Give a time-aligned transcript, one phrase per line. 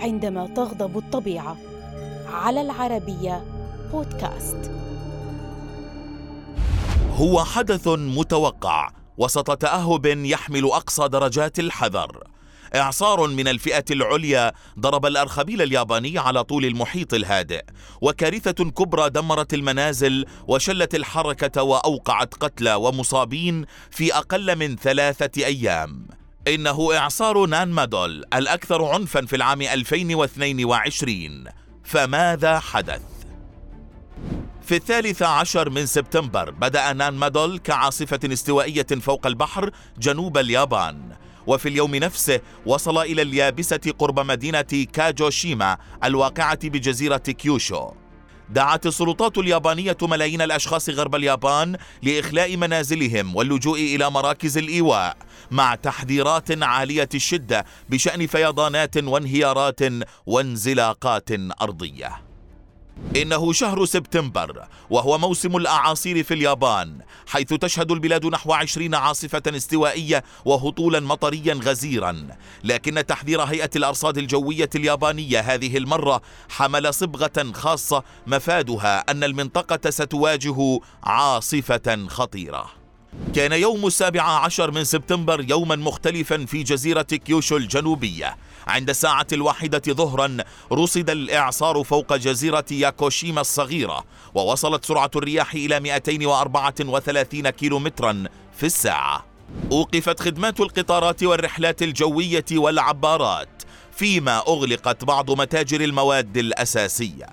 [0.00, 1.56] عندما تغضب الطبيعة.
[2.32, 3.44] على العربية
[3.92, 4.70] بودكاست.
[7.16, 12.24] هو حدث متوقع وسط تأهب يحمل أقصى درجات الحذر.
[12.74, 17.64] إعصار من الفئة العليا ضرب الأرخبيل الياباني على طول المحيط الهادئ
[18.00, 26.19] وكارثة كبرى دمرت المنازل وشلت الحركة وأوقعت قتلى ومصابين في أقل من ثلاثة أيام.
[26.48, 31.44] إنه إعصار نان مادول الأكثر عنفا في العام 2022
[31.84, 33.02] فماذا حدث؟
[34.62, 41.16] في الثالث عشر من سبتمبر بدأ نان مادول كعاصفة استوائية فوق البحر جنوب اليابان.
[41.46, 47.90] وفي اليوم نفسه وصل إلى اليابسة قرب مدينة كاجوشيما الواقعة بجزيرة كيوشو.
[48.50, 55.16] دعت السلطات اليابانية ملايين الأشخاص غرب اليابان لإخلاء منازلهم واللجوء إلى مراكز الإيواء
[55.50, 59.80] مع تحذيرات عالية الشدة بشأن فيضانات وانهيارات
[60.26, 61.28] وانزلاقات
[61.62, 62.29] أرضية.
[63.16, 70.24] إنه شهر سبتمبر وهو موسم الأعاصير في اليابان حيث تشهد البلاد نحو عشرين عاصفة استوائية
[70.44, 72.26] وهطولا مطريا غزيرا.
[72.64, 80.80] لكن تحذير هيئة الأرصاد الجوية اليابانية هذه المرة حمل صبغة خاصة مفادها أن المنطقة ستواجه
[81.02, 82.79] عاصفة خطيرة.
[83.34, 88.36] كان يوم السابع عشر من سبتمبر يوما مختلفا في جزيرة كيوشو الجنوبية.
[88.66, 90.36] عند الساعة الواحدة ظهرا
[90.72, 98.24] رصد الإعصار فوق جزيرة ياكوشيما الصغيرة ووصلت سرعة الرياح إلى 234 كيلومترا
[98.56, 99.24] في الساعة.
[99.72, 103.62] أوقفت خدمات القطارات والرحلات الجوية والعبارات
[103.96, 107.26] فيما أغلقت بعض متاجر المواد الأساسية.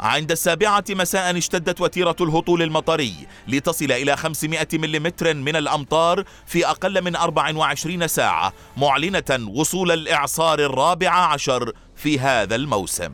[0.00, 3.14] عند السابعة مساء اشتدت وتيرة الهطول المطري
[3.50, 11.10] لتصل إلى 500 ملم من الأمطار في أقل من 24 ساعة معلنة وصول الإعصار الرابع
[11.10, 13.12] عشر في هذا الموسم.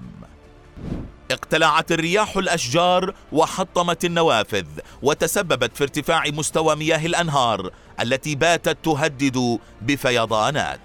[1.31, 4.66] اقتلعت الرياح الأشجار وحطمت النوافذ
[5.03, 10.81] وتسببت في ارتفاع مستوى مياه الأنهار التي باتت تهدد بفيضانات.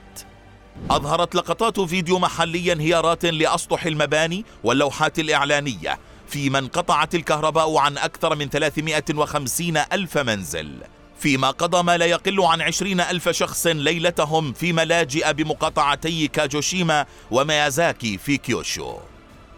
[0.90, 6.00] أظهرت لقطات فيديو محلية انهيارات لأسطح المباني واللوحات الإعلانية
[6.32, 10.78] فيما انقطعت الكهرباء عن أكثر من 350 ألف منزل.
[11.20, 18.18] فيما قضى ما لا يقل عن عشرين ألف شخص ليلتهم في ملاجئ بمقاطعتي كاجوشيما وميازاكي
[18.18, 18.98] في كيوشو.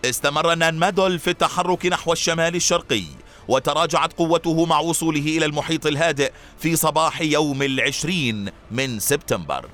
[0.06, 3.04] استمر نان مادول في التحرك نحو الشمال الشرقي
[3.48, 9.70] وتراجعت قوته مع وصوله إلى المحيط الهادئ في صباح يوم العشرين من سبتمبر.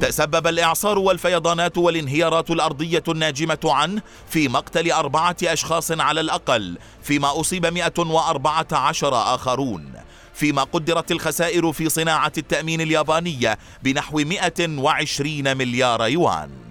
[0.00, 7.66] تسبب الإعصار والفيضانات والانهيارات الأرضية الناجمة عنه في مقتل أربعة أشخاص على الأقل فيما أصيب
[7.66, 9.92] 114 آخرون.
[10.34, 16.65] فيما قدرت الخسائر في صناعة التأمين اليابانية بنحو 120 مليار يوان.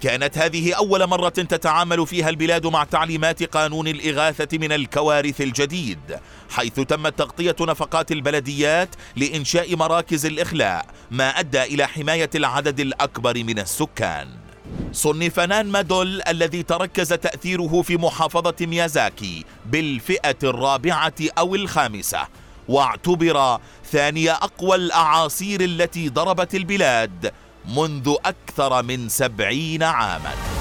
[0.00, 5.98] كانت هذه أول مرة تتعامل فيها البلاد مع تعليمات قانون الإغاثة من الكوارث الجديد
[6.50, 13.58] حيث تمت تغطية نفقات البلديات لإنشاء مراكز الإخلاء ما أدى إلى حماية العدد الأكبر من
[13.58, 14.28] السكان.
[14.92, 22.28] صنف نان مادول الذي تركز تأثيره في محافظة ميازاكي بالفئة الرابعة أو الخامسة
[22.68, 23.58] واعتبر
[23.92, 27.32] ثاني أقوى الأعاصير التي ضربت البلاد
[27.64, 30.57] منذ أكثر من سبعين عاماً.